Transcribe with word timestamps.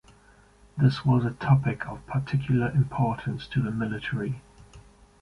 This 0.77 1.05
was 1.05 1.25
a 1.25 1.29
topic 1.35 1.85
of 1.85 2.03
particular 2.07 2.71
importance 2.71 3.45
to 3.49 3.61
the 3.61 3.69
military. 3.69 4.41